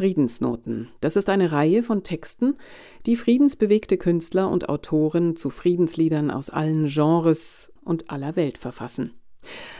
Friedensnoten. 0.00 0.88
Das 1.02 1.14
ist 1.16 1.28
eine 1.28 1.52
Reihe 1.52 1.82
von 1.82 2.02
Texten, 2.02 2.54
die 3.04 3.16
friedensbewegte 3.16 3.98
Künstler 3.98 4.50
und 4.50 4.70
Autoren 4.70 5.36
zu 5.36 5.50
Friedensliedern 5.50 6.30
aus 6.30 6.48
allen 6.48 6.86
Genres 6.86 7.70
und 7.84 8.10
aller 8.10 8.34
Welt 8.34 8.56
verfassen. 8.56 9.12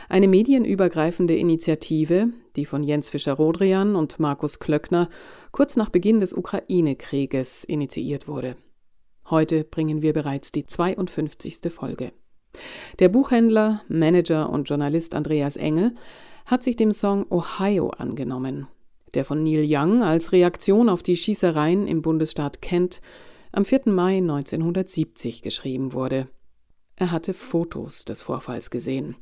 Eine 0.09 0.27
medienübergreifende 0.27 1.35
Initiative, 1.35 2.27
die 2.55 2.67
von 2.67 2.83
Jens 2.83 3.09
Fischer-Rodrian 3.09 3.95
und 3.95 4.19
Markus 4.19 4.59
Klöckner 4.59 5.09
kurz 5.51 5.75
nach 5.75 5.89
Beginn 5.89 6.19
des 6.19 6.33
Ukraine-Krieges 6.33 7.63
initiiert 7.63 8.27
wurde. 8.27 8.57
Heute 9.27 9.63
bringen 9.63 10.03
wir 10.03 10.13
bereits 10.13 10.51
die 10.51 10.67
52. 10.67 11.61
Folge. 11.71 12.11
Der 12.99 13.09
Buchhändler, 13.09 13.81
Manager 13.87 14.51
und 14.51 14.69
Journalist 14.69 15.15
Andreas 15.15 15.55
Engel 15.55 15.95
hat 16.45 16.61
sich 16.61 16.75
dem 16.75 16.91
Song 16.91 17.25
Ohio 17.31 17.89
angenommen, 17.89 18.67
der 19.13 19.25
von 19.25 19.43
Neil 19.43 19.65
Young 19.67 20.03
als 20.03 20.31
Reaktion 20.31 20.89
auf 20.89 21.03
die 21.03 21.15
Schießereien 21.15 21.87
im 21.87 22.01
Bundesstaat 22.01 22.61
Kent 22.61 23.01
am 23.51 23.65
4. 23.65 23.81
Mai 23.85 24.17
1970 24.17 25.41
geschrieben 25.41 25.93
wurde. 25.93 26.27
Er 26.95 27.11
hatte 27.11 27.33
Fotos 27.33 28.05
des 28.05 28.21
Vorfalls 28.21 28.69
gesehen. 28.69 29.15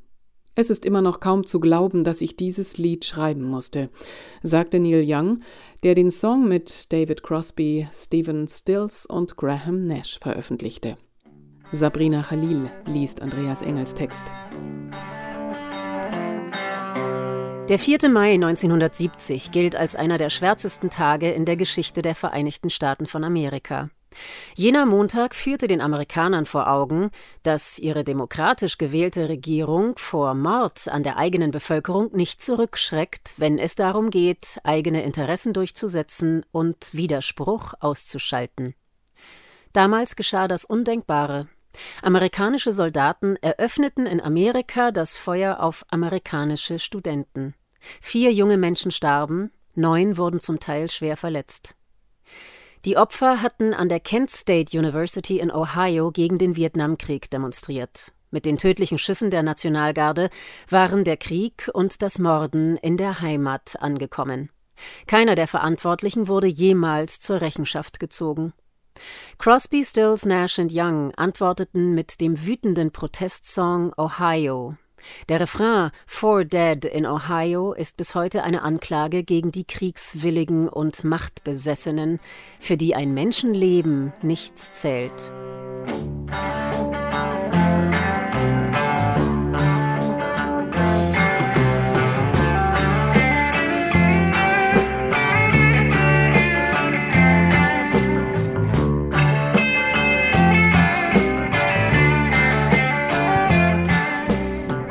Es 0.55 0.69
ist 0.69 0.85
immer 0.85 1.01
noch 1.01 1.21
kaum 1.21 1.45
zu 1.45 1.59
glauben, 1.59 2.03
dass 2.03 2.19
ich 2.19 2.35
dieses 2.35 2.77
Lied 2.77 3.05
schreiben 3.05 3.43
musste, 3.43 3.89
sagte 4.43 4.79
Neil 4.79 5.05
Young, 5.07 5.39
der 5.83 5.95
den 5.95 6.11
Song 6.11 6.49
mit 6.49 6.91
David 6.91 7.23
Crosby, 7.23 7.87
Stephen 7.93 8.47
Stills 8.47 9.05
und 9.05 9.37
Graham 9.37 9.87
Nash 9.87 10.19
veröffentlichte. 10.19 10.97
Sabrina 11.71 12.23
Khalil 12.23 12.69
liest 12.87 13.21
Andreas 13.21 13.61
Engels 13.61 13.93
Text. 13.93 14.33
Der 17.69 17.77
4. 17.77 18.09
Mai 18.09 18.33
1970 18.33 19.51
gilt 19.51 19.75
als 19.75 19.95
einer 19.95 20.17
der 20.17 20.31
schwärzesten 20.31 20.89
Tage 20.89 21.29
in 21.29 21.45
der 21.45 21.55
Geschichte 21.55 22.01
der 22.01 22.15
Vereinigten 22.15 22.71
Staaten 22.71 23.05
von 23.05 23.23
Amerika. 23.23 23.91
Jener 24.55 24.87
Montag 24.87 25.35
führte 25.35 25.67
den 25.67 25.79
Amerikanern 25.79 26.47
vor 26.47 26.67
Augen, 26.67 27.11
dass 27.43 27.77
ihre 27.77 28.03
demokratisch 28.03 28.79
gewählte 28.79 29.29
Regierung 29.29 29.99
vor 29.99 30.33
Mord 30.33 30.87
an 30.87 31.03
der 31.03 31.17
eigenen 31.17 31.51
Bevölkerung 31.51 32.09
nicht 32.11 32.41
zurückschreckt, 32.41 33.35
wenn 33.37 33.59
es 33.59 33.75
darum 33.75 34.09
geht, 34.09 34.57
eigene 34.63 35.03
Interessen 35.03 35.53
durchzusetzen 35.53 36.43
und 36.51 36.95
Widerspruch 36.95 37.75
auszuschalten. 37.81 38.73
Damals 39.73 40.15
geschah 40.15 40.47
das 40.47 40.65
Undenkbare. 40.65 41.47
Amerikanische 42.01 42.71
Soldaten 42.71 43.35
eröffneten 43.35 44.07
in 44.07 44.19
Amerika 44.19 44.89
das 44.89 45.15
Feuer 45.15 45.59
auf 45.59 45.85
amerikanische 45.91 46.79
Studenten. 46.79 47.53
Vier 48.01 48.31
junge 48.31 48.57
Menschen 48.57 48.91
starben, 48.91 49.51
neun 49.75 50.17
wurden 50.17 50.39
zum 50.39 50.59
Teil 50.59 50.89
schwer 50.89 51.17
verletzt. 51.17 51.75
Die 52.85 52.95
Opfer 52.95 53.41
hatten 53.41 53.73
an 53.73 53.89
der 53.89 53.99
Kent 53.99 54.31
State 54.31 54.77
University 54.77 55.39
in 55.39 55.51
Ohio 55.51 56.11
gegen 56.11 56.37
den 56.37 56.55
Vietnamkrieg 56.55 57.29
demonstriert. 57.29 58.13
Mit 58.31 58.45
den 58.45 58.57
tödlichen 58.57 58.97
Schüssen 58.97 59.31
der 59.31 59.43
Nationalgarde 59.43 60.29
waren 60.69 61.03
der 61.03 61.17
Krieg 61.17 61.69
und 61.73 62.01
das 62.01 62.19
Morden 62.19 62.77
in 62.77 62.95
der 62.95 63.21
Heimat 63.21 63.75
angekommen. 63.81 64.49
Keiner 65.07 65.35
der 65.35 65.47
Verantwortlichen 65.47 66.27
wurde 66.27 66.47
jemals 66.47 67.19
zur 67.19 67.41
Rechenschaft 67.41 67.99
gezogen. 67.99 68.53
Crosby, 69.37 69.83
Stills, 69.83 70.25
Nash 70.25 70.59
und 70.59 70.71
Young 70.73 71.13
antworteten 71.15 71.93
mit 71.93 72.21
dem 72.21 72.45
wütenden 72.45 72.91
Protestsong 72.91 73.93
Ohio. 73.97 74.75
Der 75.27 75.39
Refrain 75.39 75.91
Four 76.05 76.45
Dead 76.45 76.85
in 76.85 77.05
Ohio 77.05 77.73
ist 77.73 77.97
bis 77.97 78.15
heute 78.15 78.43
eine 78.43 78.61
Anklage 78.61 79.23
gegen 79.23 79.51
die 79.51 79.65
Kriegswilligen 79.65 80.69
und 80.69 81.03
Machtbesessenen, 81.03 82.19
für 82.59 82.77
die 82.77 82.95
ein 82.95 83.13
Menschenleben 83.13 84.13
nichts 84.21 84.71
zählt. 84.71 85.31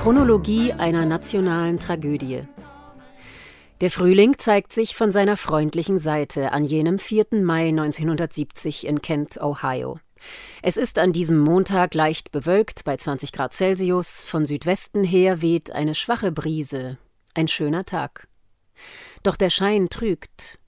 Chronologie 0.08 0.72
einer 0.72 1.04
nationalen 1.04 1.78
Tragödie. 1.78 2.40
Der 3.82 3.90
Frühling 3.90 4.38
zeigt 4.38 4.72
sich 4.72 4.96
von 4.96 5.12
seiner 5.12 5.36
freundlichen 5.36 5.98
Seite 5.98 6.52
an 6.52 6.64
jenem 6.64 6.98
4. 6.98 7.26
Mai 7.32 7.68
1970 7.68 8.86
in 8.86 9.02
Kent, 9.02 9.38
Ohio. 9.38 10.00
Es 10.62 10.78
ist 10.78 10.98
an 10.98 11.12
diesem 11.12 11.38
Montag 11.38 11.92
leicht 11.92 12.32
bewölkt 12.32 12.84
bei 12.84 12.96
20 12.96 13.32
Grad 13.32 13.52
Celsius, 13.52 14.24
von 14.24 14.46
Südwesten 14.46 15.04
her 15.04 15.42
weht 15.42 15.72
eine 15.72 15.94
schwache 15.94 16.32
Brise. 16.32 16.96
Ein 17.34 17.46
schöner 17.46 17.84
Tag. 17.84 18.28
Doch 19.22 19.36
der 19.36 19.50
Schein 19.50 19.90
trügt. 19.90 20.58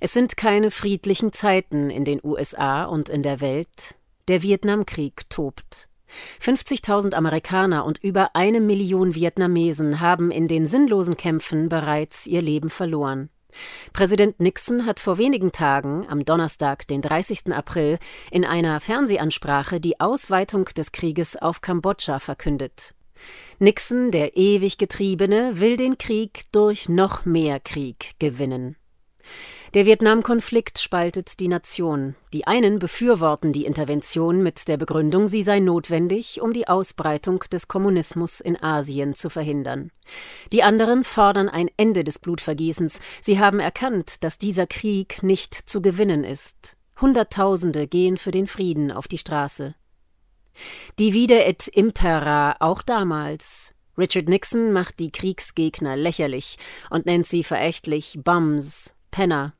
Es 0.00 0.12
sind 0.12 0.36
keine 0.36 0.72
friedlichen 0.72 1.32
Zeiten 1.32 1.88
in 1.90 2.04
den 2.04 2.18
USA 2.24 2.82
und 2.82 3.08
in 3.10 3.22
der 3.22 3.40
Welt. 3.40 3.94
Der 4.26 4.42
Vietnamkrieg 4.42 5.30
tobt. 5.30 5.87
50.000 6.42 7.14
Amerikaner 7.14 7.84
und 7.84 8.02
über 8.02 8.34
eine 8.34 8.60
Million 8.60 9.14
Vietnamesen 9.14 10.00
haben 10.00 10.30
in 10.30 10.48
den 10.48 10.66
sinnlosen 10.66 11.16
Kämpfen 11.16 11.68
bereits 11.68 12.26
ihr 12.26 12.42
Leben 12.42 12.70
verloren. 12.70 13.30
Präsident 13.92 14.40
Nixon 14.40 14.84
hat 14.84 15.00
vor 15.00 15.18
wenigen 15.18 15.52
Tagen, 15.52 16.06
am 16.08 16.24
Donnerstag, 16.24 16.86
den 16.86 17.00
30. 17.00 17.52
April, 17.52 17.98
in 18.30 18.44
einer 18.44 18.80
Fernsehansprache 18.80 19.80
die 19.80 20.00
Ausweitung 20.00 20.66
des 20.66 20.92
Krieges 20.92 21.36
auf 21.36 21.60
Kambodscha 21.60 22.18
verkündet. 22.18 22.94
Nixon, 23.58 24.10
der 24.10 24.36
ewig 24.36 24.78
Getriebene, 24.78 25.60
will 25.60 25.76
den 25.76 25.98
Krieg 25.98 26.44
durch 26.52 26.88
noch 26.88 27.24
mehr 27.24 27.58
Krieg 27.58 28.12
gewinnen. 28.18 28.76
Der 29.74 29.84
Vietnamkonflikt 29.84 30.78
spaltet 30.78 31.40
die 31.40 31.48
Nation. 31.48 32.14
Die 32.32 32.46
einen 32.46 32.78
befürworten 32.78 33.52
die 33.52 33.66
Intervention 33.66 34.42
mit 34.42 34.66
der 34.66 34.78
Begründung, 34.78 35.28
sie 35.28 35.42
sei 35.42 35.60
notwendig, 35.60 36.40
um 36.40 36.54
die 36.54 36.68
Ausbreitung 36.68 37.40
des 37.52 37.68
Kommunismus 37.68 38.40
in 38.40 38.56
Asien 38.62 39.14
zu 39.14 39.28
verhindern. 39.28 39.90
Die 40.52 40.62
anderen 40.62 41.04
fordern 41.04 41.50
ein 41.50 41.68
Ende 41.76 42.02
des 42.02 42.18
Blutvergießens. 42.18 43.00
Sie 43.20 43.38
haben 43.38 43.60
erkannt, 43.60 44.24
dass 44.24 44.38
dieser 44.38 44.66
Krieg 44.66 45.22
nicht 45.22 45.54
zu 45.68 45.82
gewinnen 45.82 46.24
ist. 46.24 46.78
Hunderttausende 46.98 47.86
gehen 47.86 48.16
für 48.16 48.30
den 48.30 48.46
Frieden 48.46 48.90
auf 48.90 49.06
die 49.06 49.18
Straße. 49.18 49.74
Divide 50.98 51.44
et 51.44 51.68
impera 51.68 52.56
auch 52.60 52.80
damals. 52.80 53.74
Richard 53.98 54.28
Nixon 54.30 54.72
macht 54.72 54.98
die 54.98 55.12
Kriegsgegner 55.12 55.94
lächerlich 55.94 56.56
und 56.88 57.04
nennt 57.04 57.26
sie 57.26 57.44
verächtlich 57.44 58.18
Bums, 58.24 58.94
Penner. 59.10 59.52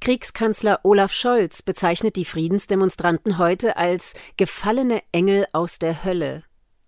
Kriegskanzler 0.00 0.80
Olaf 0.82 1.12
Scholz 1.12 1.62
bezeichnet 1.62 2.16
die 2.16 2.24
Friedensdemonstranten 2.24 3.38
heute 3.38 3.76
als 3.76 4.14
gefallene 4.36 5.02
Engel 5.12 5.46
aus 5.52 5.78
der 5.78 6.04
Hölle. 6.04 6.44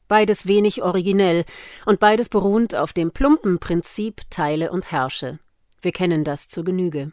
Beides 0.08 0.46
wenig 0.46 0.82
originell 0.82 1.44
und 1.86 2.00
beides 2.00 2.28
beruht 2.28 2.74
auf 2.74 2.92
dem 2.92 3.12
plumpen 3.12 3.58
Prinzip 3.58 4.22
Teile 4.30 4.70
und 4.70 4.92
Herrsche. 4.92 5.38
Wir 5.80 5.92
kennen 5.92 6.24
das 6.24 6.48
zur 6.48 6.64
Genüge. 6.64 7.12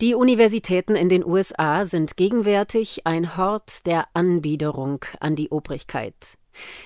Die 0.00 0.14
Universitäten 0.14 0.96
in 0.96 1.08
den 1.08 1.24
USA 1.24 1.84
sind 1.84 2.16
gegenwärtig 2.16 3.06
ein 3.06 3.36
Hort 3.36 3.86
der 3.86 4.06
Anbiederung 4.14 5.04
an 5.20 5.36
die 5.36 5.50
Obrigkeit. 5.50 6.38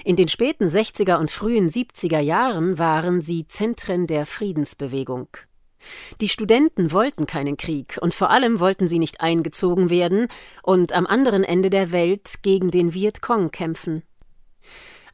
In 0.05 0.17
den 0.17 0.29
späten 0.29 0.67
60er 0.67 1.19
und 1.19 1.31
frühen 1.31 1.69
70er 1.69 2.19
Jahren 2.19 2.79
waren 2.79 3.21
sie 3.21 3.47
Zentren 3.47 4.07
der 4.07 4.27
Friedensbewegung. 4.27 5.29
Die 6.21 6.29
Studenten 6.29 6.93
wollten 6.93 7.27
keinen 7.27 7.57
Krieg 7.57 7.99
und 8.01 8.15
vor 8.15 8.31
allem 8.31 8.61
wollten 8.61 8.89
sie 8.89 8.99
nicht 8.99 9.21
eingezogen 9.21 9.91
werden 9.91 10.29
und 10.63 10.93
am 10.93 11.07
anderen 11.07 11.45
Ende 11.45 11.71
der 11.71 11.93
Welt 11.93 12.35
gegen 12.43 12.71
den 12.71 12.95
Vietcong 12.95 13.51
kämpfen. 13.51 14.03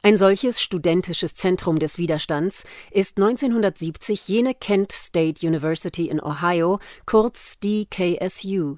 Ein 0.03 0.17
solches 0.17 0.59
studentisches 0.59 1.35
Zentrum 1.35 1.77
des 1.77 1.99
Widerstands 1.99 2.63
ist 2.89 3.17
1970 3.17 4.27
jene 4.27 4.55
Kent 4.55 4.91
State 4.91 5.45
University 5.45 6.07
in 6.09 6.19
Ohio, 6.19 6.79
kurz 7.05 7.59
die 7.59 7.85
KSU. 7.85 8.77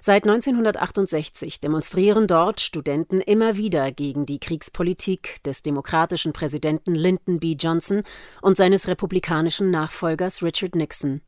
Seit 0.00 0.24
1968 0.24 1.60
demonstrieren 1.60 2.26
dort 2.26 2.60
Studenten 2.60 3.20
immer 3.20 3.56
wieder 3.56 3.92
gegen 3.92 4.26
die 4.26 4.38
Kriegspolitik 4.38 5.42
des 5.44 5.62
demokratischen 5.62 6.32
Präsidenten 6.32 6.94
Lyndon 6.94 7.40
B. 7.40 7.56
Johnson 7.58 8.02
und 8.42 8.56
seines 8.56 8.88
republikanischen 8.88 9.70
Nachfolgers 9.70 10.42
Richard 10.42 10.74
Nixon. 10.74 11.20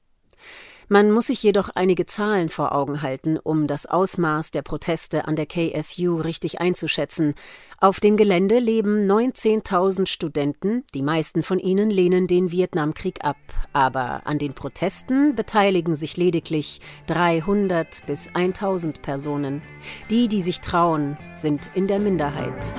Man 0.89 1.11
muss 1.11 1.27
sich 1.27 1.43
jedoch 1.43 1.71
einige 1.75 2.07
Zahlen 2.07 2.49
vor 2.49 2.73
Augen 2.73 3.03
halten, 3.03 3.39
um 3.39 3.67
das 3.67 3.87
Ausmaß 3.87 4.53
der 4.53 4.63
Proteste 4.63 5.27
an 5.27 5.35
der 5.35 5.47
KSU 5.47 6.21
richtig 6.21 6.61
einzuschätzen. 6.61 7.35
Auf 7.81 7.99
dem 7.99 8.17
Gelände 8.17 8.61
leben 8.61 9.11
19.000 9.11 10.07
Studenten, 10.07 10.85
die 10.95 11.03
meisten 11.03 11.43
von 11.43 11.59
ihnen 11.59 11.91
lehnen 11.91 12.29
den 12.29 12.53
Vietnamkrieg 12.53 13.25
ab, 13.25 13.37
aber 13.73 14.23
an 14.27 14.39
den 14.39 14.55
Protesten 14.55 15.35
beteiligen 15.35 15.97
sich 15.97 16.17
lediglich 16.17 16.81
300 17.09 18.07
bis 18.07 18.29
1000 18.33 19.03
Personen. 19.03 19.63
Die, 20.09 20.29
die 20.29 20.43
sich 20.43 20.61
trauen, 20.61 21.19
sind 21.35 21.69
in 21.75 21.89
der 21.89 21.99
Minderheit. 21.99 22.77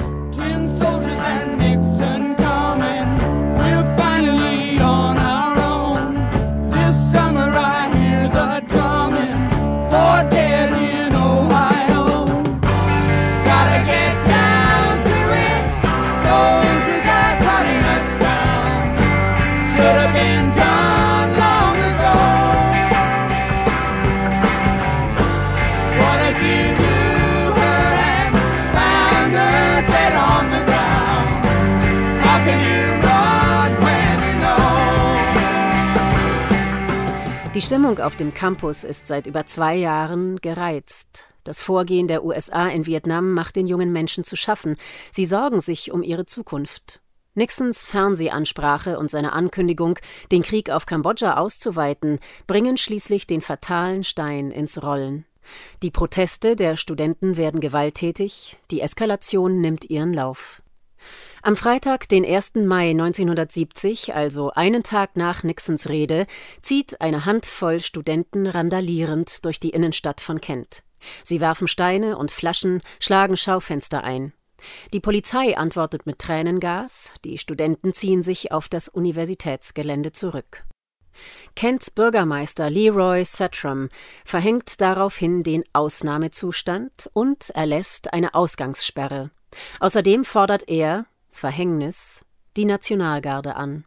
Die 37.58 37.64
Stimmung 37.64 37.98
auf 37.98 38.16
dem 38.16 38.36
Campus 38.36 38.84
ist 38.84 39.08
seit 39.08 39.26
über 39.26 39.48
zwei 39.48 39.76
Jahren 39.76 40.36
gereizt. 40.42 41.28
Das 41.44 41.60
Vorgehen 41.60 42.08
der 42.08 42.24
USA 42.24 42.68
in 42.68 42.86
Vietnam 42.86 43.34
macht 43.34 43.56
den 43.56 43.66
jungen 43.66 43.92
Menschen 43.92 44.24
zu 44.24 44.36
schaffen. 44.36 44.78
Sie 45.12 45.26
sorgen 45.26 45.60
sich 45.60 45.92
um 45.92 46.04
ihre 46.04 46.28
Zukunft. 46.28 47.02
Nixons 47.34 47.84
Fernsehansprache 47.84 49.00
und 49.00 49.10
seine 49.10 49.34
Ankündigung, 49.34 49.98
den 50.32 50.44
Krieg 50.44 50.70
auf 50.70 50.86
Kambodscha 50.86 51.38
auszuweiten, 51.38 52.20
bringen 52.46 52.78
schließlich 52.78 53.26
den 53.26 53.42
fatalen 53.42 54.04
Stein 54.04 54.52
ins 54.52 54.84
Rollen. 54.84 55.26
Die 55.82 55.90
Proteste 55.90 56.56
der 56.56 56.78
Studenten 56.78 57.38
werden 57.38 57.60
gewalttätig, 57.60 58.58
die 58.70 58.82
Eskalation 58.82 59.62
nimmt 59.62 59.90
ihren 59.90 60.14
Lauf. 60.14 60.62
Am 61.44 61.56
Freitag, 61.56 62.10
den 62.10 62.26
1. 62.26 62.56
Mai 62.56 62.90
1970, 62.92 64.16
also 64.16 64.52
einen 64.52 64.84
Tag 64.84 65.16
nach 65.16 65.44
Nixons 65.44 65.88
Rede, 65.88 66.26
zieht 66.62 67.00
eine 67.00 67.26
Handvoll 67.26 67.80
Studenten 67.80 68.48
randalierend 68.48 69.46
durch 69.46 69.60
die 69.60 69.70
Innenstadt 69.70 70.20
von 70.20 70.42
Kent. 70.42 70.84
Sie 71.24 71.40
werfen 71.40 71.68
Steine 71.68 72.18
und 72.18 72.32
Flaschen, 72.32 72.82
schlagen 73.00 73.38
Schaufenster 73.38 74.04
ein. 74.04 74.34
Die 74.94 75.00
Polizei 75.00 75.56
antwortet 75.56 76.08
mit 76.08 76.18
Tränengas, 76.18 77.12
die 77.24 77.38
Studenten 77.38 77.94
ziehen 77.94 78.24
sich 78.24 78.52
auf 78.52 78.68
das 78.68 78.90
Universitätsgelände 78.90 80.12
zurück. 80.12 80.66
Kents 81.56 81.92
Bürgermeister 81.92 82.70
Leroy 82.70 83.24
Satram 83.26 83.90
verhängt 84.26 84.82
daraufhin 84.82 85.44
den 85.44 85.64
Ausnahmezustand 85.74 87.10
und 87.14 87.52
erlässt 87.52 88.14
eine 88.14 88.34
Ausgangssperre. 88.34 89.32
Außerdem 89.80 90.26
fordert 90.26 90.68
er, 90.68 91.06
Verhängnis, 91.38 92.26
die 92.58 92.66
Nationalgarde 92.66 93.56
an. 93.56 93.86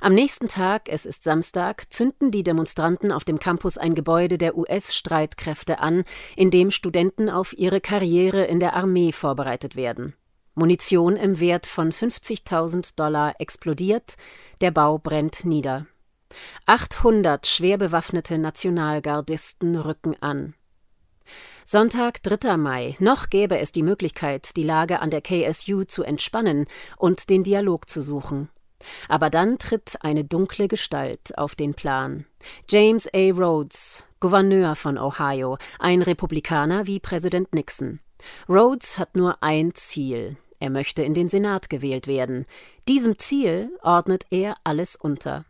Am 0.00 0.14
nächsten 0.14 0.48
Tag, 0.48 0.88
es 0.88 1.04
ist 1.04 1.24
Samstag, 1.24 1.92
zünden 1.92 2.30
die 2.30 2.42
Demonstranten 2.42 3.12
auf 3.12 3.24
dem 3.24 3.38
Campus 3.38 3.76
ein 3.76 3.94
Gebäude 3.94 4.38
der 4.38 4.56
US-Streitkräfte 4.56 5.80
an, 5.80 6.04
in 6.36 6.50
dem 6.50 6.70
Studenten 6.70 7.28
auf 7.28 7.52
ihre 7.58 7.80
Karriere 7.80 8.44
in 8.44 8.60
der 8.60 8.74
Armee 8.74 9.12
vorbereitet 9.12 9.76
werden. 9.76 10.14
Munition 10.54 11.16
im 11.16 11.40
Wert 11.40 11.66
von 11.66 11.92
50.000 11.92 12.94
Dollar 12.96 13.34
explodiert, 13.38 14.14
der 14.60 14.70
Bau 14.70 14.98
brennt 14.98 15.44
nieder. 15.44 15.86
800 16.66 17.46
schwer 17.46 17.78
bewaffnete 17.78 18.38
Nationalgardisten 18.38 19.76
rücken 19.76 20.16
an. 20.20 20.54
Sonntag, 21.64 22.22
3. 22.22 22.56
Mai. 22.56 22.96
Noch 22.98 23.28
gäbe 23.28 23.58
es 23.58 23.72
die 23.72 23.82
Möglichkeit, 23.82 24.56
die 24.56 24.62
Lage 24.62 25.00
an 25.00 25.10
der 25.10 25.20
KSU 25.20 25.84
zu 25.84 26.02
entspannen 26.02 26.66
und 26.96 27.30
den 27.30 27.44
Dialog 27.44 27.88
zu 27.88 28.02
suchen. 28.02 28.48
Aber 29.08 29.30
dann 29.30 29.58
tritt 29.58 29.96
eine 30.00 30.24
dunkle 30.24 30.68
Gestalt 30.68 31.36
auf 31.36 31.54
den 31.54 31.74
Plan. 31.74 32.24
James 32.68 33.08
A. 33.12 33.30
Rhodes, 33.32 34.04
Gouverneur 34.20 34.76
von 34.76 34.98
Ohio, 34.98 35.58
ein 35.78 36.02
Republikaner 36.02 36.86
wie 36.86 37.00
Präsident 37.00 37.52
Nixon. 37.54 38.00
Rhodes 38.48 38.98
hat 38.98 39.16
nur 39.16 39.42
ein 39.42 39.74
Ziel. 39.74 40.36
Er 40.60 40.70
möchte 40.70 41.02
in 41.02 41.14
den 41.14 41.28
Senat 41.28 41.70
gewählt 41.70 42.06
werden. 42.06 42.46
Diesem 42.88 43.18
Ziel 43.18 43.70
ordnet 43.82 44.26
er 44.30 44.56
alles 44.64 44.96
unter. 44.96 45.44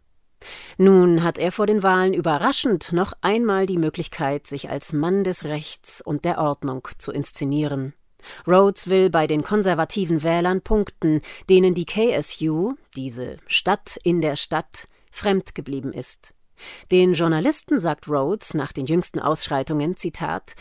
Nun 0.77 1.23
hat 1.23 1.39
er 1.39 1.53
vor 1.53 1.67
den 1.67 1.83
Wahlen 1.83 2.15
überraschend 2.15 2.93
noch 2.93 3.13
einmal 3.21 3.67
die 3.67 3.79
Möglichkeit, 3.79 4.47
sich 4.47 4.71
als 4.71 4.93
Mann 4.93 5.25
des 5.25 5.45
Rechts 5.45 6.01
und 6.01 6.25
der 6.25 6.39
Ordnung 6.39 6.87
zu 6.99 7.13
inszenieren. 7.13 7.95
Rhodes 8.47 8.89
will 8.89 9.11
bei 9.11 9.27
den 9.27 9.43
konservativen 9.43 10.23
Wählern 10.23 10.61
punkten, 10.61 11.23
denen 11.49 11.75
die 11.75 11.87
KSU, 11.87 12.75
diese 12.97 13.37
Stadt 13.47 13.99
in 14.03 14.21
der 14.21 14.37
Stadt, 14.37 14.89
fremd 15.11 15.55
geblieben 15.55 15.93
ist. 15.93 16.35
Den 16.91 17.15
Journalisten 17.15 17.79
sagt 17.79 18.09
Rhodes 18.09 18.55
nach 18.55 18.73
den 18.73 18.87
jüngsten 18.87 19.21
Ausschreitungen, 19.21 19.97
Zitat, 19.97 20.55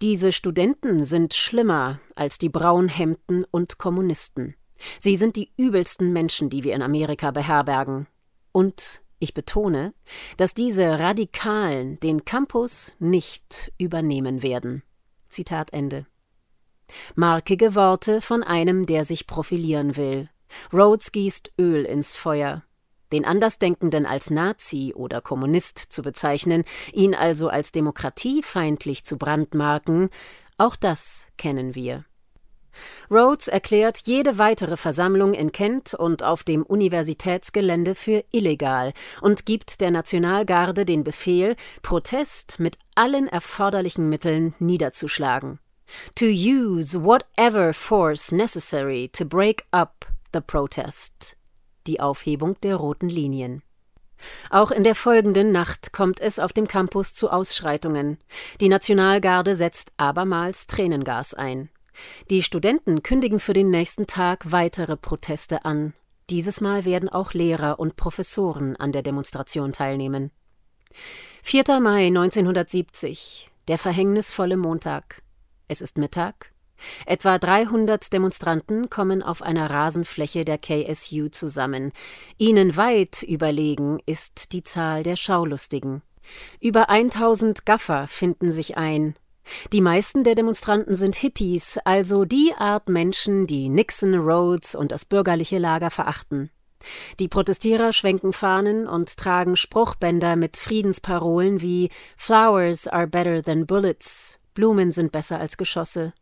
diese 0.00 0.32
Studenten 0.32 1.04
sind 1.04 1.34
schlimmer 1.34 2.00
als 2.16 2.38
die 2.38 2.48
Braunhemden 2.48 3.44
und 3.50 3.78
Kommunisten. 3.78 4.56
Sie 4.98 5.16
sind 5.16 5.36
die 5.36 5.52
übelsten 5.56 6.12
Menschen, 6.12 6.50
die 6.50 6.64
wir 6.64 6.74
in 6.74 6.82
Amerika 6.82 7.30
beherbergen. 7.30 8.08
Und 8.50 9.01
ich 9.22 9.34
betone, 9.34 9.94
dass 10.36 10.54
diese 10.54 10.98
Radikalen 10.98 12.00
den 12.00 12.24
Campus 12.24 12.94
nicht 12.98 13.72
übernehmen 13.78 14.42
werden. 14.42 14.82
Zitat 15.28 15.72
Ende. 15.72 16.06
Markige 17.14 17.74
Worte 17.74 18.20
von 18.20 18.42
einem, 18.42 18.86
der 18.86 19.04
sich 19.04 19.26
profilieren 19.26 19.96
will. 19.96 20.28
Rhodes 20.72 21.12
gießt 21.12 21.52
Öl 21.58 21.84
ins 21.84 22.14
Feuer. 22.14 22.64
Den 23.12 23.24
Andersdenkenden 23.24 24.06
als 24.06 24.30
Nazi 24.30 24.92
oder 24.94 25.20
Kommunist 25.20 25.78
zu 25.78 26.02
bezeichnen, 26.02 26.64
ihn 26.92 27.14
also 27.14 27.48
als 27.48 27.72
demokratiefeindlich 27.72 29.04
zu 29.04 29.18
brandmarken, 29.18 30.10
auch 30.58 30.76
das 30.76 31.28
kennen 31.36 31.74
wir. 31.74 32.04
Rhodes 33.10 33.48
erklärt 33.48 34.02
jede 34.04 34.38
weitere 34.38 34.76
Versammlung 34.76 35.34
in 35.34 35.52
Kent 35.52 35.94
und 35.94 36.22
auf 36.22 36.44
dem 36.44 36.62
Universitätsgelände 36.62 37.94
für 37.94 38.24
illegal 38.30 38.92
und 39.20 39.46
gibt 39.46 39.80
der 39.80 39.90
Nationalgarde 39.90 40.84
den 40.84 41.04
Befehl, 41.04 41.56
Protest 41.82 42.60
mit 42.60 42.78
allen 42.94 43.28
erforderlichen 43.28 44.08
Mitteln 44.08 44.54
niederzuschlagen. 44.58 45.58
To 46.14 46.26
use 46.26 47.02
whatever 47.02 47.74
force 47.74 48.32
necessary 48.32 49.10
to 49.12 49.24
break 49.24 49.64
up 49.72 50.06
the 50.32 50.40
protest. 50.40 51.36
Die 51.86 52.00
Aufhebung 52.00 52.56
der 52.62 52.76
roten 52.76 53.08
Linien. 53.08 53.62
Auch 54.50 54.70
in 54.70 54.84
der 54.84 54.94
folgenden 54.94 55.50
Nacht 55.52 55.92
kommt 55.92 56.20
es 56.20 56.38
auf 56.38 56.52
dem 56.52 56.68
Campus 56.68 57.12
zu 57.12 57.30
Ausschreitungen. 57.30 58.18
Die 58.60 58.68
Nationalgarde 58.68 59.54
setzt 59.54 59.92
abermals 59.96 60.66
Tränengas 60.66 61.34
ein. 61.34 61.70
Die 62.30 62.42
Studenten 62.42 63.02
kündigen 63.02 63.40
für 63.40 63.52
den 63.52 63.70
nächsten 63.70 64.06
Tag 64.06 64.50
weitere 64.50 64.96
Proteste 64.96 65.64
an. 65.64 65.94
Dieses 66.30 66.60
Mal 66.60 66.84
werden 66.84 67.08
auch 67.08 67.32
Lehrer 67.32 67.78
und 67.78 67.96
Professoren 67.96 68.76
an 68.76 68.92
der 68.92 69.02
Demonstration 69.02 69.72
teilnehmen. 69.72 70.30
4. 71.42 71.80
Mai 71.80 72.06
1970, 72.06 73.50
der 73.68 73.78
verhängnisvolle 73.78 74.56
Montag. 74.56 75.22
Es 75.68 75.80
ist 75.80 75.98
Mittag. 75.98 76.52
Etwa 77.06 77.38
300 77.38 78.12
Demonstranten 78.12 78.90
kommen 78.90 79.22
auf 79.22 79.42
einer 79.42 79.70
Rasenfläche 79.70 80.44
der 80.44 80.58
KSU 80.58 81.28
zusammen. 81.28 81.92
Ihnen 82.38 82.76
weit 82.76 83.22
überlegen 83.22 84.00
ist 84.06 84.52
die 84.52 84.62
Zahl 84.62 85.02
der 85.02 85.16
Schaulustigen. 85.16 86.02
Über 86.60 86.88
1000 86.88 87.66
Gaffer 87.66 88.06
finden 88.08 88.50
sich 88.50 88.76
ein, 88.76 89.14
die 89.72 89.80
meisten 89.80 90.24
der 90.24 90.34
Demonstranten 90.34 90.94
sind 90.94 91.16
Hippies, 91.16 91.78
also 91.84 92.24
die 92.24 92.52
Art 92.56 92.88
Menschen, 92.88 93.46
die 93.46 93.68
Nixon, 93.68 94.14
Rhodes 94.14 94.74
und 94.74 94.92
das 94.92 95.04
bürgerliche 95.04 95.58
Lager 95.58 95.90
verachten. 95.90 96.50
Die 97.18 97.28
Protestierer 97.28 97.92
schwenken 97.92 98.32
Fahnen 98.32 98.88
und 98.88 99.16
tragen 99.16 99.56
Spruchbänder 99.56 100.36
mit 100.36 100.56
Friedensparolen 100.56 101.60
wie 101.60 101.90
Flowers 102.16 102.88
are 102.88 103.06
better 103.06 103.42
than 103.42 103.66
bullets, 103.66 104.38
Blumen 104.54 104.92
sind 104.92 105.12
besser 105.12 105.38
als 105.38 105.56
Geschosse. 105.56 106.12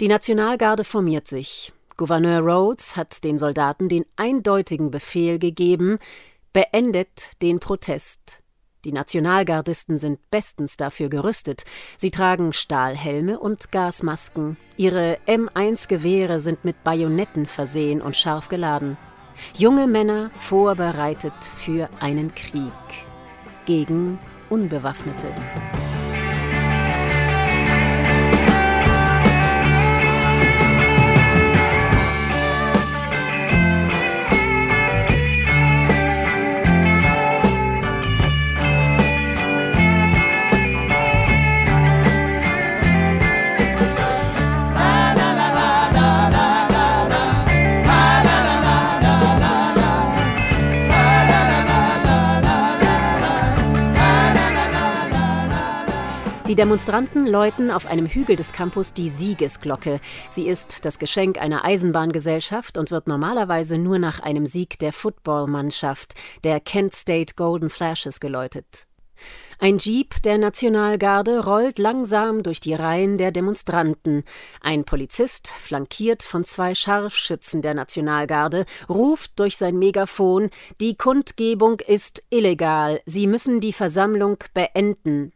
Die 0.00 0.08
Nationalgarde 0.08 0.84
formiert 0.84 1.28
sich. 1.28 1.72
Gouverneur 1.96 2.40
Rhodes 2.40 2.96
hat 2.96 3.24
den 3.24 3.38
Soldaten 3.38 3.88
den 3.88 4.04
eindeutigen 4.16 4.90
Befehl 4.90 5.38
gegeben, 5.38 5.98
beendet 6.52 7.30
den 7.40 7.60
Protest. 7.60 8.42
Die 8.86 8.92
Nationalgardisten 8.92 9.98
sind 9.98 10.20
bestens 10.30 10.76
dafür 10.76 11.08
gerüstet. 11.08 11.64
Sie 11.96 12.12
tragen 12.12 12.52
Stahlhelme 12.52 13.40
und 13.40 13.72
Gasmasken. 13.72 14.56
Ihre 14.76 15.18
M1-Gewehre 15.26 16.38
sind 16.38 16.64
mit 16.64 16.84
Bajonetten 16.84 17.48
versehen 17.48 18.00
und 18.00 18.16
scharf 18.16 18.48
geladen. 18.48 18.96
Junge 19.58 19.88
Männer 19.88 20.30
vorbereitet 20.38 21.34
für 21.42 21.90
einen 21.98 22.32
Krieg 22.36 22.70
gegen 23.64 24.20
Unbewaffnete. 24.50 25.34
Die 56.56 56.62
Demonstranten 56.62 57.26
läuten 57.26 57.70
auf 57.70 57.84
einem 57.84 58.06
Hügel 58.06 58.34
des 58.34 58.50
Campus 58.50 58.94
die 58.94 59.10
Siegesglocke. 59.10 60.00
Sie 60.30 60.48
ist 60.48 60.86
das 60.86 60.98
Geschenk 60.98 61.38
einer 61.38 61.66
Eisenbahngesellschaft 61.66 62.78
und 62.78 62.90
wird 62.90 63.08
normalerweise 63.08 63.76
nur 63.76 63.98
nach 63.98 64.20
einem 64.20 64.46
Sieg 64.46 64.78
der 64.78 64.94
Footballmannschaft, 64.94 66.14
der 66.44 66.60
Kent 66.60 66.94
State 66.94 67.34
Golden 67.36 67.68
Flashes, 67.68 68.20
geläutet. 68.20 68.86
Ein 69.58 69.76
Jeep 69.76 70.22
der 70.22 70.38
Nationalgarde 70.38 71.44
rollt 71.44 71.78
langsam 71.78 72.42
durch 72.42 72.60
die 72.60 72.72
Reihen 72.72 73.18
der 73.18 73.32
Demonstranten. 73.32 74.24
Ein 74.62 74.84
Polizist, 74.84 75.48
flankiert 75.48 76.22
von 76.22 76.46
zwei 76.46 76.74
Scharfschützen 76.74 77.60
der 77.60 77.74
Nationalgarde, 77.74 78.64
ruft 78.88 79.38
durch 79.38 79.58
sein 79.58 79.78
Megafon 79.78 80.48
Die 80.80 80.96
Kundgebung 80.96 81.80
ist 81.80 82.22
illegal. 82.30 83.02
Sie 83.04 83.26
müssen 83.26 83.60
die 83.60 83.74
Versammlung 83.74 84.38
beenden. 84.54 85.34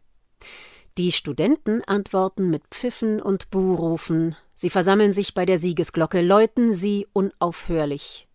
Die 0.97 1.13
Studenten 1.13 1.81
antworten 1.85 2.49
mit 2.49 2.63
Pfiffen 2.69 3.21
und 3.21 3.49
Buhrufen. 3.49 4.35
Sie 4.53 4.69
versammeln 4.69 5.13
sich 5.13 5.33
bei 5.33 5.45
der 5.45 5.57
Siegesglocke, 5.57 6.21
läuten 6.21 6.73
sie 6.73 7.07
unaufhörlich. 7.13 8.27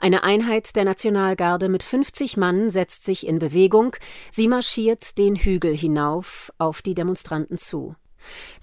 Eine 0.00 0.24
Einheit 0.24 0.74
der 0.74 0.84
Nationalgarde 0.84 1.68
mit 1.68 1.84
50 1.84 2.36
Mann 2.36 2.70
setzt 2.70 3.04
sich 3.04 3.26
in 3.26 3.38
Bewegung. 3.38 3.94
Sie 4.32 4.48
marschiert 4.48 5.18
den 5.18 5.36
Hügel 5.36 5.72
hinauf 5.72 6.52
auf 6.58 6.82
die 6.82 6.94
Demonstranten 6.94 7.58
zu. 7.58 7.94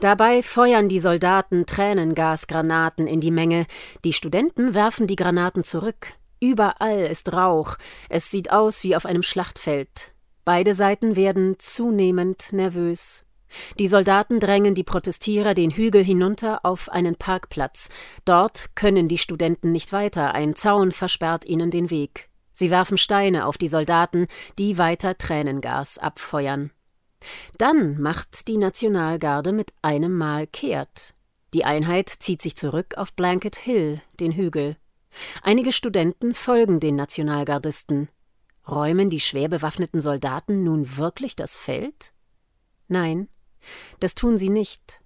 Dabei 0.01 0.44
feuern 0.44 0.89
die 0.89 1.00
Soldaten 1.00 1.66
Tränengasgranaten 1.66 3.08
in 3.08 3.22
die 3.22 3.32
Menge. 3.32 3.66
Die 4.04 4.13
Studenten 4.13 4.74
werfen 4.74 5.08
die 5.08 5.16
Granaten 5.16 5.63
zurück. 5.63 6.08
Überall 6.39 7.06
ist 7.06 7.32
Rauch. 7.32 7.77
Es 8.10 8.30
sieht 8.30 8.51
aus 8.51 8.84
wie 8.84 8.96
auf 8.96 9.06
einem 9.06 9.24
Schlachtfeld. 9.24 10.13
Beide 10.46 10.75
Seiten 10.75 11.16
werden 11.16 11.56
zunehmend 11.58 12.54
nervös. 12.54 13.26
Die 13.80 13.88
Soldaten 13.88 14.39
drängen 14.39 14.75
die 14.75 14.84
Protestierer 14.84 15.54
den 15.54 15.72
Hügel 15.72 16.04
hinunter 16.04 16.66
auf 16.66 16.89
einen 16.89 17.16
Parkplatz. 17.16 17.89
Dort 18.25 18.75
können 18.75 19.08
die 19.08 19.18
Studenten 19.18 19.72
nicht 19.72 19.92
weiter, 19.94 20.34
ein 20.34 20.56
Zaun 20.56 20.92
versperrt 20.92 21.46
ihnen 21.46 21.72
den 21.72 21.89
Weg. 21.89 22.30
Sie 22.51 22.72
werfen 22.72 22.98
Steine 22.98 23.46
auf 23.46 23.58
die 23.58 23.68
Soldaten, 23.68 24.27
die 24.58 24.77
weiter 24.77 25.18
Tränengas 25.18 25.98
abfeuern. 25.98 26.72
Dann 27.58 28.01
macht 28.01 28.48
die 28.48 28.58
Nationalgarde 28.58 29.51
mit 29.51 29.74
einem 29.82 30.16
Mal 30.18 30.48
kehrt. 30.48 31.13
Die 31.54 31.66
Einheit 31.66 32.10
zieht 32.10 32.42
sich 32.42 32.56
zurück 32.56 32.96
auf 32.98 33.13
Blanket 33.13 33.56
Hill, 33.56 34.01
den 34.20 34.32
Hügel. 34.34 34.75
Einige 35.42 35.72
Studenten 35.72 36.34
folgen 36.34 36.80
den 36.80 36.96
Nationalgardisten. 36.96 38.10
Räumen 38.68 39.10
die 39.10 39.22
schwer 39.22 39.48
bewaffneten 39.48 40.01
Soldaten 40.01 40.63
nun 40.63 40.98
wirklich 40.98 41.36
das 41.36 41.56
Feld? 41.56 42.12
Nein, 42.88 43.30
das 44.00 44.15
tun 44.15 44.38
sie 44.38 44.50
nicht. 44.50 45.00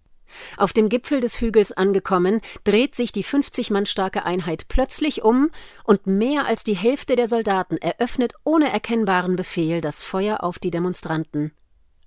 Auf 0.57 0.73
dem 0.73 0.89
Gipfel 0.89 1.19
des 1.19 1.41
Hügels 1.41 1.71
angekommen, 1.71 2.41
dreht 2.63 2.95
sich 2.95 3.11
die 3.11 3.23
50 3.23 3.69
Mann 3.69 3.85
starke 3.85 4.25
Einheit 4.25 4.67
plötzlich 4.69 5.23
um 5.23 5.51
und 5.83 6.07
mehr 6.07 6.45
als 6.45 6.63
die 6.63 6.75
Hälfte 6.75 7.15
der 7.15 7.27
Soldaten 7.27 7.77
eröffnet 7.77 8.33
ohne 8.43 8.71
erkennbaren 8.71 9.35
Befehl 9.35 9.81
das 9.81 10.03
Feuer 10.03 10.43
auf 10.43 10.59
die 10.59 10.71
Demonstranten. 10.71 11.51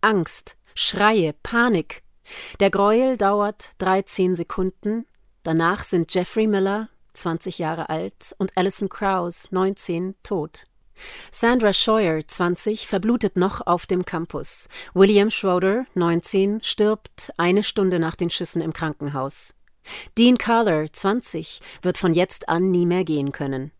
Angst, 0.00 0.56
Schreie, 0.75 1.34
Panik. 1.42 2.02
Der 2.61 2.70
Gräuel 2.70 3.16
dauert 3.16 3.73
13 3.78 4.34
Sekunden. 4.34 5.06
Danach 5.42 5.84
sind 5.84 6.12
Jeffrey 6.14 6.46
Miller, 6.46 6.88
20 7.12 7.58
Jahre 7.58 7.90
alt, 7.90 8.34
und 8.38 8.56
Alison 8.56 8.88
Krause, 8.88 9.49
19, 9.50 10.14
tot. 10.23 10.64
Sandra 11.30 11.72
Scheuer, 11.72 12.26
20, 12.26 12.86
verblutet 12.86 13.36
noch 13.36 13.66
auf 13.66 13.86
dem 13.86 14.04
Campus. 14.04 14.68
William 14.94 15.30
Schroeder, 15.30 15.86
19, 15.94 16.62
stirbt 16.62 17.32
eine 17.36 17.62
Stunde 17.62 17.98
nach 17.98 18.16
den 18.16 18.30
Schüssen 18.30 18.62
im 18.62 18.72
Krankenhaus. 18.72 19.54
Dean 20.16 20.38
Carler, 20.38 20.90
20, 20.90 21.60
wird 21.82 21.98
von 21.98 22.14
jetzt 22.14 22.48
an 22.48 22.70
nie 22.70 22.86
mehr 22.86 23.04
gehen 23.04 23.32
können. 23.32 23.70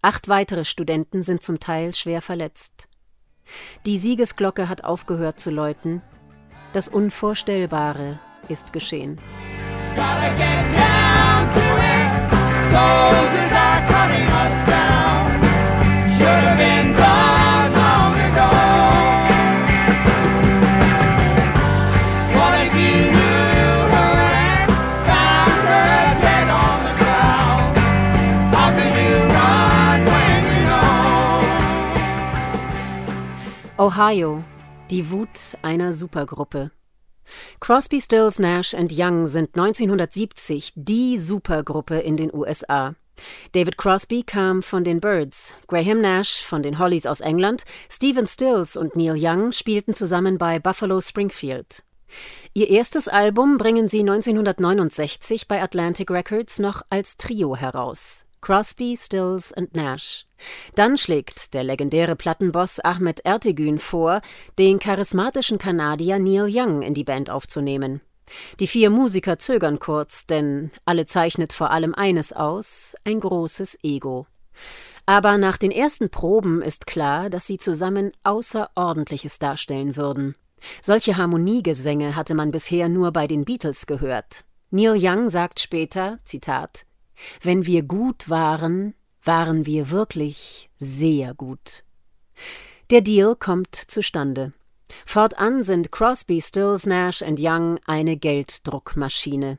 Acht 0.00 0.28
weitere 0.28 0.64
Studenten 0.64 1.22
sind 1.22 1.42
zum 1.42 1.60
Teil 1.60 1.94
schwer 1.94 2.22
verletzt. 2.22 2.88
Die 3.86 3.98
Siegesglocke 3.98 4.68
hat 4.68 4.84
aufgehört 4.84 5.38
zu 5.38 5.50
läuten. 5.50 6.02
Das 6.72 6.88
Unvorstellbare 6.88 8.18
ist 8.48 8.72
geschehen. 8.72 9.20
Ohio, 33.94 34.42
die 34.90 35.10
Wut 35.10 35.58
einer 35.60 35.92
Supergruppe. 35.92 36.70
Crosby, 37.60 38.00
Stills, 38.00 38.38
Nash 38.38 38.72
Young 38.90 39.26
sind 39.26 39.54
1970 39.54 40.72
die 40.76 41.18
Supergruppe 41.18 41.98
in 41.98 42.16
den 42.16 42.32
USA. 42.32 42.94
David 43.52 43.76
Crosby 43.76 44.22
kam 44.22 44.62
von 44.62 44.82
den 44.82 44.98
Birds, 44.98 45.54
Graham 45.66 46.00
Nash 46.00 46.40
von 46.40 46.62
den 46.62 46.78
Hollies 46.78 47.04
aus 47.04 47.20
England, 47.20 47.64
Stephen 47.90 48.26
Stills 48.26 48.78
und 48.78 48.96
Neil 48.96 49.16
Young 49.18 49.52
spielten 49.52 49.92
zusammen 49.92 50.38
bei 50.38 50.58
Buffalo 50.58 51.02
Springfield. 51.02 51.82
Ihr 52.54 52.70
erstes 52.70 53.08
Album 53.08 53.58
bringen 53.58 53.88
sie 53.88 54.00
1969 54.00 55.48
bei 55.48 55.62
Atlantic 55.62 56.10
Records 56.10 56.58
noch 56.60 56.80
als 56.88 57.18
Trio 57.18 57.56
heraus. 57.56 58.24
Crosby, 58.42 58.96
Stills 58.98 59.52
und 59.56 59.74
Nash. 59.74 60.26
Dann 60.74 60.98
schlägt 60.98 61.54
der 61.54 61.62
legendäre 61.62 62.16
Plattenboss 62.16 62.80
Ahmed 62.80 63.20
Ertegün 63.20 63.78
vor, 63.78 64.20
den 64.58 64.80
charismatischen 64.80 65.58
Kanadier 65.58 66.18
Neil 66.18 66.48
Young 66.50 66.82
in 66.82 66.92
die 66.92 67.04
Band 67.04 67.30
aufzunehmen. 67.30 68.02
Die 68.60 68.66
vier 68.66 68.90
Musiker 68.90 69.38
zögern 69.38 69.78
kurz, 69.78 70.26
denn 70.26 70.72
alle 70.84 71.06
zeichnet 71.06 71.52
vor 71.52 71.70
allem 71.70 71.94
eines 71.94 72.32
aus, 72.32 72.94
ein 73.04 73.20
großes 73.20 73.78
Ego. 73.82 74.26
Aber 75.06 75.38
nach 75.38 75.56
den 75.56 75.70
ersten 75.70 76.10
Proben 76.10 76.62
ist 76.62 76.86
klar, 76.86 77.30
dass 77.30 77.46
sie 77.46 77.58
zusammen 77.58 78.12
Außerordentliches 78.24 79.38
darstellen 79.38 79.96
würden. 79.96 80.34
Solche 80.80 81.16
Harmoniegesänge 81.16 82.16
hatte 82.16 82.34
man 82.34 82.50
bisher 82.50 82.88
nur 82.88 83.12
bei 83.12 83.26
den 83.26 83.44
Beatles 83.44 83.86
gehört. 83.86 84.44
Neil 84.70 84.96
Young 84.98 85.28
sagt 85.28 85.60
später, 85.60 86.18
Zitat, 86.24 86.86
Wenn 87.42 87.66
wir 87.66 87.82
gut 87.82 88.28
waren, 88.28 88.94
waren 89.22 89.66
wir 89.66 89.90
wirklich 89.90 90.70
sehr 90.78 91.34
gut. 91.34 91.84
Der 92.90 93.00
Deal 93.00 93.36
kommt 93.36 93.74
zustande. 93.74 94.52
Fortan 95.06 95.64
sind 95.64 95.90
Crosby, 95.90 96.40
Stills, 96.40 96.86
Nash 96.86 97.22
Young 97.40 97.78
eine 97.86 98.16
Gelddruckmaschine. 98.16 99.58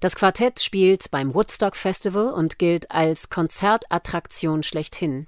Das 0.00 0.14
Quartett 0.14 0.60
spielt 0.60 1.10
beim 1.10 1.34
Woodstock 1.34 1.76
Festival 1.76 2.28
und 2.32 2.58
gilt 2.58 2.90
als 2.90 3.30
Konzertattraktion 3.30 4.62
schlechthin. 4.62 5.26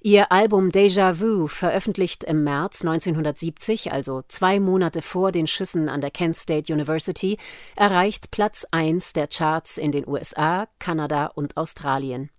Ihr 0.00 0.32
Album 0.32 0.70
Déjà 0.70 1.20
Vu, 1.20 1.46
veröffentlicht 1.46 2.24
im 2.24 2.44
März 2.44 2.82
1970, 2.82 3.92
also 3.92 4.22
zwei 4.28 4.60
Monate 4.60 5.02
vor 5.02 5.32
den 5.32 5.46
Schüssen 5.46 5.88
an 5.88 6.00
der 6.00 6.10
Kent 6.10 6.36
State 6.36 6.72
University, 6.72 7.38
erreicht 7.76 8.30
Platz 8.30 8.66
1 8.70 9.12
der 9.12 9.28
Charts 9.28 9.78
in 9.78 9.92
den 9.92 10.06
USA, 10.06 10.68
Kanada 10.78 11.26
und 11.26 11.56
Australien. 11.56 12.30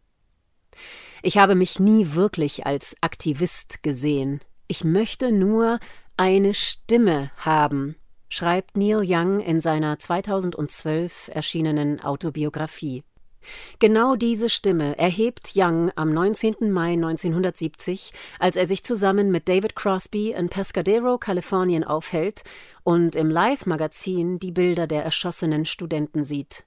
Ich 1.21 1.37
habe 1.37 1.55
mich 1.55 1.79
nie 1.79 2.13
wirklich 2.13 2.65
als 2.65 2.95
Aktivist 3.01 3.83
gesehen. 3.83 4.41
Ich 4.67 4.83
möchte 4.83 5.31
nur 5.31 5.79
eine 6.15 6.53
Stimme 6.53 7.31
haben, 7.37 7.95
schreibt 8.29 8.77
Neil 8.77 9.03
Young 9.05 9.39
in 9.39 9.59
seiner 9.59 9.99
2012 9.99 11.29
erschienenen 11.33 11.99
Autobiografie. 12.01 13.03
Genau 13.79 14.15
diese 14.15 14.49
Stimme 14.49 14.97
erhebt 14.97 15.53
Young 15.55 15.91
am 15.95 16.13
19. 16.13 16.71
Mai 16.71 16.93
1970, 16.93 18.11
als 18.39 18.55
er 18.55 18.67
sich 18.67 18.83
zusammen 18.83 19.31
mit 19.31 19.47
David 19.47 19.75
Crosby 19.75 20.31
in 20.31 20.49
Pescadero, 20.49 21.17
Kalifornien 21.17 21.83
aufhält 21.83 22.43
und 22.83 23.15
im 23.15 23.29
Live-Magazin 23.29 24.39
die 24.39 24.51
Bilder 24.51 24.87
der 24.87 25.03
erschossenen 25.03 25.65
Studenten 25.65 26.23
sieht. 26.23 26.65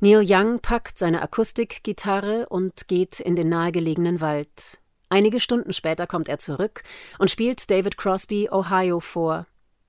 Neil 0.00 0.24
Young 0.26 0.60
packt 0.60 0.98
seine 0.98 1.22
Akustikgitarre 1.22 2.46
und 2.48 2.88
geht 2.88 3.20
in 3.20 3.36
den 3.36 3.48
nahegelegenen 3.48 4.20
Wald. 4.20 4.78
Einige 5.08 5.40
Stunden 5.40 5.72
später 5.72 6.06
kommt 6.06 6.28
er 6.28 6.38
zurück 6.38 6.82
und 7.18 7.30
spielt 7.30 7.70
David 7.70 7.96
Crosby 7.96 8.48
Ohio 8.50 9.00
vor. 9.00 9.46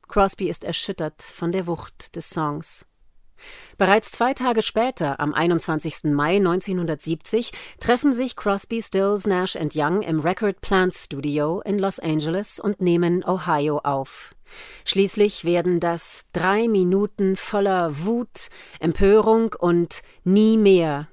Crosby 0.07 0.49
ist 0.49 0.63
erschüttert 0.63 1.21
von 1.21 1.51
der 1.51 1.67
Wucht 1.67 2.15
des 2.15 2.29
Songs. 2.29 2.85
Bereits 3.77 4.11
zwei 4.11 4.33
Tage 4.33 4.61
später, 4.61 5.19
am 5.19 5.33
21. 5.33 6.05
Mai 6.05 6.37
1970, 6.37 7.51
treffen 7.79 8.13
sich 8.13 8.35
Crosby, 8.35 8.81
Stills, 8.81 9.27
Nash 9.27 9.55
Young 9.75 10.01
im 10.01 10.19
Record 10.19 10.61
Plant 10.61 10.95
Studio 10.95 11.61
in 11.61 11.79
Los 11.79 11.99
Angeles 11.99 12.59
und 12.59 12.81
nehmen 12.81 13.23
Ohio 13.25 13.79
auf. 13.79 14.33
Schließlich 14.85 15.43
werden 15.43 15.79
das 15.79 16.25
drei 16.31 16.67
Minuten 16.67 17.35
voller 17.35 18.05
Wut, 18.05 18.49
Empörung 18.79 19.53
und 19.59 20.01
nie 20.23 20.57
mehr 20.57 21.07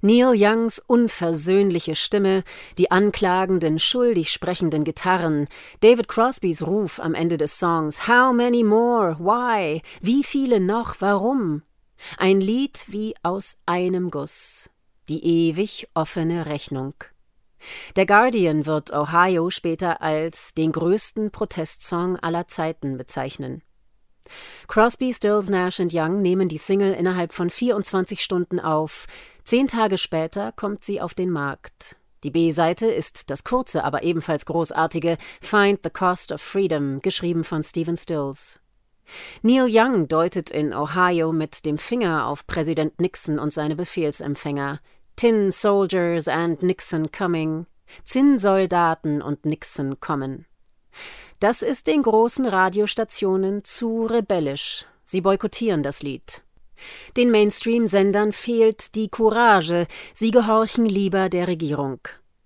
Neil 0.00 0.34
Youngs 0.36 0.78
unversöhnliche 0.78 1.96
Stimme, 1.96 2.44
die 2.78 2.90
anklagenden, 2.90 3.78
schuldig 3.78 4.30
sprechenden 4.30 4.84
Gitarren, 4.84 5.48
David 5.80 6.08
Crosbys 6.08 6.66
Ruf 6.66 7.00
am 7.00 7.14
Ende 7.14 7.38
des 7.38 7.58
Songs 7.58 8.08
How 8.08 8.32
many 8.32 8.64
more? 8.64 9.16
Why? 9.18 9.82
Wie 10.00 10.24
viele 10.24 10.60
noch? 10.60 10.96
Warum? 11.00 11.62
Ein 12.16 12.40
Lied 12.40 12.86
wie 12.88 13.14
aus 13.22 13.58
einem 13.66 14.10
Guss. 14.10 14.70
Die 15.08 15.48
ewig 15.48 15.88
offene 15.94 16.46
Rechnung. 16.46 16.94
Der 17.96 18.06
Guardian 18.06 18.64
wird 18.64 18.92
Ohio 18.92 19.50
später 19.50 20.00
als 20.00 20.54
den 20.54 20.72
größten 20.72 21.30
Protestsong 21.30 22.16
aller 22.16 22.48
Zeiten 22.48 22.96
bezeichnen. 22.96 23.62
Crosby, 24.68 25.12
Stills, 25.12 25.48
Nash 25.48 25.80
Young 25.80 26.22
nehmen 26.22 26.48
die 26.48 26.58
Single 26.58 26.92
innerhalb 26.92 27.32
von 27.32 27.50
24 27.50 28.22
Stunden 28.22 28.60
auf. 28.60 29.06
Zehn 29.50 29.66
Tage 29.66 29.98
später 29.98 30.52
kommt 30.52 30.84
sie 30.84 31.00
auf 31.00 31.12
den 31.12 31.28
Markt. 31.28 31.96
Die 32.22 32.30
B-Seite 32.30 32.86
ist 32.86 33.30
das 33.30 33.42
kurze, 33.42 33.82
aber 33.82 34.04
ebenfalls 34.04 34.46
großartige 34.46 35.16
Find 35.40 35.80
the 35.82 35.90
Cost 35.90 36.30
of 36.30 36.40
Freedom, 36.40 37.00
geschrieben 37.02 37.42
von 37.42 37.64
Stephen 37.64 37.96
Stills. 37.96 38.60
Neil 39.42 39.66
Young 39.68 40.06
deutet 40.06 40.52
in 40.52 40.72
Ohio 40.72 41.32
mit 41.32 41.66
dem 41.66 41.78
Finger 41.78 42.28
auf 42.28 42.46
Präsident 42.46 43.00
Nixon 43.00 43.40
und 43.40 43.52
seine 43.52 43.74
Befehlsempfänger. 43.74 44.78
Tin 45.16 45.50
Soldiers 45.50 46.28
and 46.28 46.62
Nixon 46.62 47.10
coming. 47.10 47.66
Zinnsoldaten 48.04 49.20
und 49.20 49.46
Nixon 49.46 49.98
kommen. 49.98 50.46
Das 51.40 51.62
ist 51.62 51.88
den 51.88 52.04
großen 52.04 52.46
Radiostationen 52.46 53.64
zu 53.64 54.06
rebellisch. 54.06 54.86
Sie 55.04 55.20
boykottieren 55.20 55.82
das 55.82 56.04
Lied. 56.04 56.44
Den 57.16 57.30
Mainstream-Sendern 57.30 58.32
fehlt 58.32 58.94
die 58.94 59.08
Courage, 59.08 59.86
sie 60.14 60.30
gehorchen 60.30 60.86
lieber 60.86 61.28
der 61.28 61.48
Regierung. 61.48 62.00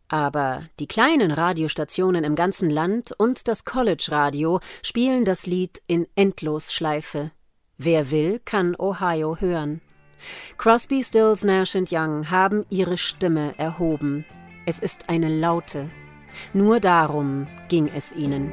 Aber 0.09 0.69
die 0.79 0.87
kleinen 0.87 1.31
Radiostationen 1.31 2.25
im 2.25 2.35
ganzen 2.35 2.71
Land 2.71 3.13
und 3.17 3.49
das 3.49 3.65
College-Radio 3.65 4.61
spielen 4.83 5.25
das 5.25 5.47
Lied 5.47 5.83
in 5.87 6.07
Endlosschleife. 6.15 7.33
Wer 7.79 8.11
will, 8.11 8.41
kann 8.45 8.77
Ohio 8.79 9.37
hören. 9.41 9.81
Crosby, 10.59 11.03
Stills, 11.03 11.43
Nash 11.43 11.75
Young 11.75 12.31
haben 12.31 12.65
ihre 12.71 12.99
Stimme 12.99 13.55
erhoben. 13.59 14.25
Es 14.67 14.79
ist 14.79 15.09
eine 15.09 15.29
laute, 15.29 15.91
nur 16.53 16.81
darum 16.81 17.47
ging 17.69 17.89
es 17.89 18.13
ihnen. 18.13 18.53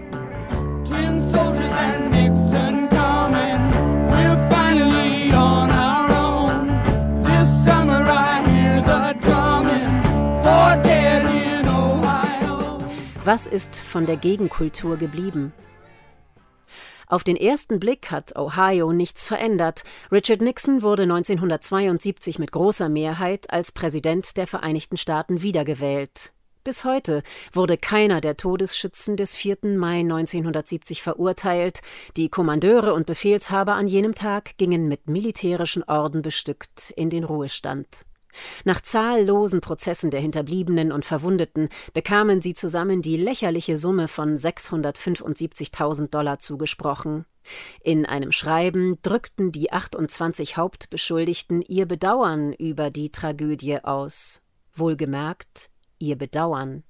Was 13.24 13.46
ist 13.46 13.76
von 13.76 14.08
der 14.08 14.18
Gegenkultur 14.18 14.98
geblieben? 14.98 15.54
Auf 17.06 17.24
den 17.24 17.36
ersten 17.36 17.80
Blick 17.80 18.10
hat 18.10 18.36
Ohio 18.36 18.94
nichts 18.94 19.28
verändert. 19.28 19.84
Richard 20.12 20.42
Nixon 20.42 20.82
wurde 20.82 21.04
1972 21.04 22.40
mit 22.40 22.52
großer 22.52 22.90
Mehrheit 22.90 23.54
als 23.54 23.74
Präsident 23.74 24.38
der 24.38 24.48
Vereinigten 24.48 24.98
Staaten 24.98 25.44
wiedergewählt. 25.44 26.34
Bis 26.64 26.84
heute 26.84 27.22
wurde 27.54 27.78
keiner 27.78 28.22
der 28.22 28.38
Todesschützen 28.38 29.18
des 29.18 29.36
4. 29.36 29.78
Mai 29.78 30.00
1970 30.00 31.04
verurteilt. 31.04 31.82
Die 32.18 32.30
Kommandeure 32.30 32.96
und 32.96 33.06
Befehlshaber 33.06 33.74
an 33.74 33.88
jenem 33.88 34.16
Tag 34.16 34.58
gingen 34.58 34.88
mit 34.88 35.08
militärischen 35.08 35.84
Orden 35.84 36.24
bestückt 36.24 36.92
in 36.96 37.12
den 37.12 37.24
Ruhestand. 37.24 38.08
Nach 38.64 38.82
zahllosen 38.82 39.62
Prozessen 39.62 40.12
der 40.12 40.22
Hinterbliebenen 40.22 40.92
und 40.92 41.06
Verwundeten 41.06 41.70
bekamen 41.94 42.42
sie 42.42 42.54
zusammen 42.54 43.02
die 43.02 43.18
lächerliche 43.18 43.78
Summe 43.78 44.08
von 44.08 44.36
675.000 44.36 46.10
Dollar 46.10 46.40
zugesprochen. 46.40 47.26
In 47.82 48.06
einem 48.06 48.32
Schreiben 48.32 49.00
drückten 49.02 49.52
die 49.52 49.72
28 49.72 50.58
Hauptbeschuldigten 50.58 51.62
ihr 51.62 51.88
Bedauern 51.88 52.54
über 52.54 52.92
die 52.92 53.12
Tragödie 53.12 53.84
aus. 53.84 54.44
Wohlgemerkt, 54.74 55.70
ihr 56.00 56.18
Bedauern. 56.18 56.84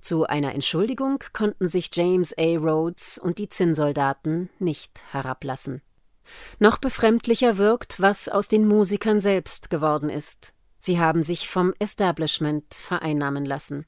Zu 0.00 0.26
einer 0.26 0.54
Entschuldigung 0.54 1.18
konnten 1.32 1.68
sich 1.68 1.90
James 1.92 2.36
A. 2.38 2.56
Rhodes 2.56 3.18
und 3.18 3.38
die 3.38 3.48
Zinnsoldaten 3.48 4.48
nicht 4.58 5.02
herablassen. 5.10 5.82
Noch 6.58 6.78
befremdlicher 6.78 7.56
wirkt, 7.56 8.00
was 8.00 8.28
aus 8.28 8.48
den 8.48 8.66
Musikern 8.66 9.20
selbst 9.20 9.70
geworden 9.70 10.10
ist. 10.10 10.54
Sie 10.86 11.00
haben 11.00 11.24
sich 11.24 11.48
vom 11.48 11.74
Establishment 11.80 12.72
vereinnahmen 12.72 13.44
lassen. 13.44 13.86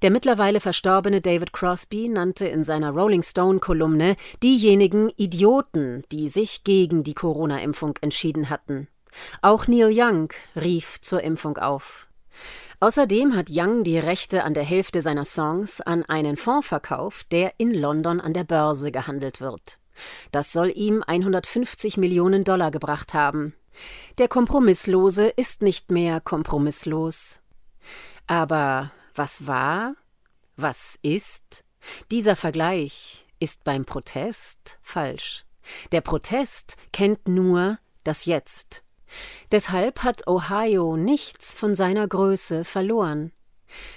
Der 0.00 0.10
mittlerweile 0.10 0.58
verstorbene 0.58 1.20
David 1.20 1.52
Crosby 1.52 2.08
nannte 2.08 2.48
in 2.48 2.64
seiner 2.64 2.92
Rolling 2.92 3.22
Stone-Kolumne 3.22 4.16
diejenigen 4.42 5.10
Idioten, 5.18 6.02
die 6.10 6.30
sich 6.30 6.64
gegen 6.64 7.04
die 7.04 7.12
Corona-Impfung 7.12 7.98
entschieden 8.00 8.48
hatten. 8.48 8.88
Auch 9.42 9.68
Neil 9.68 9.90
Young 9.92 10.32
rief 10.56 10.98
zur 11.02 11.22
Impfung 11.22 11.58
auf. 11.58 12.08
Außerdem 12.80 13.36
hat 13.36 13.50
Young 13.50 13.84
die 13.84 13.98
Rechte 13.98 14.44
an 14.44 14.54
der 14.54 14.64
Hälfte 14.64 15.02
seiner 15.02 15.26
Songs 15.26 15.82
an 15.82 16.06
einen 16.06 16.38
Fonds 16.38 16.66
verkauft, 16.66 17.32
der 17.32 17.52
in 17.58 17.74
London 17.74 18.18
an 18.18 18.32
der 18.32 18.44
Börse 18.44 18.90
gehandelt 18.90 19.42
wird. 19.42 19.78
Das 20.32 20.54
soll 20.54 20.72
ihm 20.74 21.04
150 21.06 21.98
Millionen 21.98 22.44
Dollar 22.44 22.70
gebracht 22.70 23.12
haben. 23.12 23.54
Der 24.18 24.28
Kompromisslose 24.28 25.28
ist 25.28 25.62
nicht 25.62 25.90
mehr 25.90 26.20
kompromisslos. 26.20 27.40
Aber 28.26 28.92
was 29.14 29.46
war? 29.46 29.96
Was 30.56 30.98
ist? 31.02 31.64
Dieser 32.10 32.36
Vergleich 32.36 33.26
ist 33.40 33.64
beim 33.64 33.84
Protest 33.84 34.78
falsch. 34.82 35.44
Der 35.92 36.00
Protest 36.00 36.76
kennt 36.92 37.26
nur 37.28 37.78
das 38.04 38.24
Jetzt. 38.24 38.82
Deshalb 39.50 40.02
hat 40.02 40.26
Ohio 40.26 40.96
nichts 40.96 41.54
von 41.54 41.74
seiner 41.74 42.06
Größe 42.08 42.64
verloren. 42.64 43.32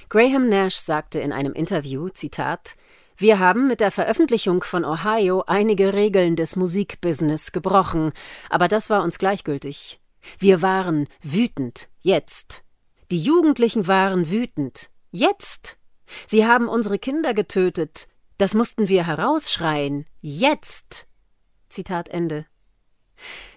Graham 0.09 0.49
Nash 0.49 0.75
sagte 0.75 1.19
in 1.19 1.31
einem 1.31 1.53
Interview, 1.53 2.09
Zitat, 2.09 2.75
wir 3.17 3.39
haben 3.39 3.67
mit 3.67 3.79
der 3.79 3.91
Veröffentlichung 3.91 4.63
von 4.63 4.85
Ohio 4.85 5.43
einige 5.47 5.93
Regeln 5.93 6.35
des 6.35 6.55
Musikbusiness 6.55 7.51
gebrochen, 7.51 8.13
aber 8.49 8.67
das 8.67 8.91
war 8.91 9.03
uns 9.03 9.17
gleichgültig. 9.17 9.99
Wir 10.37 10.61
waren 10.61 11.07
wütend, 11.23 11.89
jetzt. 11.99 12.63
Die 13.09 13.19
Jugendlichen 13.19 13.87
waren 13.87 14.29
wütend, 14.29 14.91
jetzt. 15.11 15.79
Sie 16.27 16.45
haben 16.45 16.67
unsere 16.67 16.99
Kinder 16.99 17.33
getötet, 17.33 18.07
das 18.37 18.53
mussten 18.53 18.87
wir 18.87 19.07
herausschreien, 19.07 20.05
jetzt. 20.21 21.07
Zitat 21.69 22.09
Ende. 22.09 22.45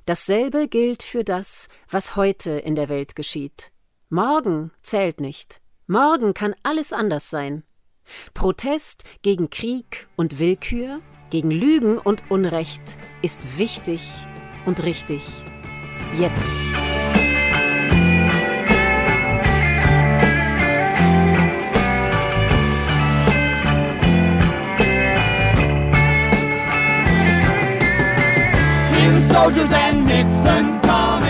Dasselbe 0.07 0.69
gilt 0.69 1.03
für 1.03 1.23
das, 1.23 1.69
was 1.89 2.17
heute 2.17 2.53
in 2.53 2.75
der 2.75 2.89
Welt 2.89 3.15
geschieht. 3.15 3.73
Morgen 4.09 4.73
zählt 4.83 5.21
nicht. 5.21 5.61
Morgen 5.87 6.33
kann 6.33 6.55
alles 6.63 6.95
anders 6.95 7.29
sein. 7.29 7.63
Protest 8.35 9.05
gegen 9.23 9.51
Krieg 9.51 10.09
und 10.17 10.39
Willkür, 10.39 11.01
gegen 11.31 11.51
Lügen 11.51 11.99
und 11.99 12.23
Unrecht 12.29 12.99
ist 13.23 13.59
wichtig 13.59 14.01
und 14.67 14.85
richtig. 14.85 15.23
Jetzt. 16.19 16.53
Soldiers 29.31 29.73
and 29.73 30.05
Nixon's 30.05 30.81
coming. 30.83 31.30